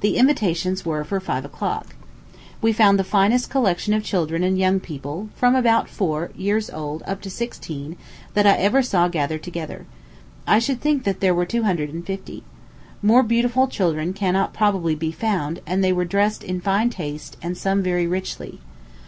The 0.00 0.16
invitations 0.16 0.84
were 0.84 1.04
for 1.04 1.20
five 1.20 1.44
o'clock. 1.44 1.94
We 2.60 2.72
found 2.72 2.98
the 2.98 3.04
finest 3.04 3.50
collection 3.50 3.94
of 3.94 4.02
children 4.02 4.42
and 4.42 4.58
young 4.58 4.80
people, 4.80 5.28
from 5.36 5.54
about 5.54 5.88
four 5.88 6.32
years 6.34 6.70
old 6.70 7.04
up 7.06 7.20
to 7.20 7.30
sixteen, 7.30 7.96
that 8.34 8.48
I 8.48 8.56
ever 8.56 8.82
saw 8.82 9.06
gathered 9.06 9.44
together. 9.44 9.86
I 10.44 10.58
should 10.58 10.80
think 10.80 11.04
there 11.04 11.36
were 11.36 11.46
two 11.46 11.62
hundred 11.62 11.90
and 11.90 12.04
fifty. 12.04 12.42
More 13.00 13.22
beautiful 13.22 13.68
children 13.68 14.12
cannot 14.12 14.52
probably 14.52 14.96
be 14.96 15.12
found; 15.12 15.60
and 15.68 15.84
they 15.84 15.92
were 15.92 16.04
dressed 16.04 16.42
in 16.42 16.60
fine 16.60 16.90
taste, 16.90 17.36
and 17.40 17.56
some 17.56 17.80
very 17.80 18.08
richly. 18.08 18.58